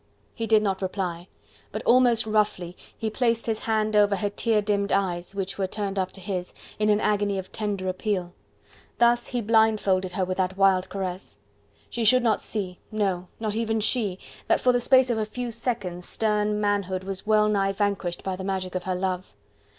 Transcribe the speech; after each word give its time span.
He 0.33 0.47
did 0.47 0.63
not 0.63 0.81
reply, 0.81 1.27
but, 1.71 1.83
almost 1.83 2.25
roughly, 2.25 2.75
he 2.97 3.11
placed 3.11 3.45
his 3.45 3.59
hand 3.65 3.95
over 3.95 4.15
her 4.15 4.31
tear 4.31 4.59
dimmed 4.59 4.91
eyes, 4.91 5.35
which 5.35 5.59
were 5.59 5.67
turned 5.67 5.99
up 5.99 6.11
to 6.13 6.21
his, 6.21 6.55
in 6.79 6.89
an 6.89 6.99
agony 6.99 7.37
of 7.37 7.51
tender 7.51 7.87
appeal. 7.87 8.33
Thus 8.97 9.27
he 9.27 9.41
blindfolded 9.41 10.13
her 10.13 10.25
with 10.25 10.37
that 10.37 10.57
wild 10.57 10.89
caress. 10.89 11.37
She 11.91 12.03
should 12.03 12.23
not 12.23 12.41
see 12.41 12.79
no, 12.91 13.27
not 13.39 13.55
even 13.55 13.79
she! 13.79 14.17
that 14.47 14.59
for 14.59 14.71
the 14.71 14.79
space 14.81 15.11
of 15.11 15.19
a 15.19 15.25
few 15.27 15.51
seconds 15.51 16.09
stern 16.09 16.59
manhood 16.59 17.03
was 17.03 17.27
well 17.27 17.47
nigh 17.47 17.71
vanquished 17.71 18.23
by 18.23 18.35
the 18.35 18.43
magic 18.43 18.73
of 18.73 18.85
her 18.85 18.95
love. 18.95 19.35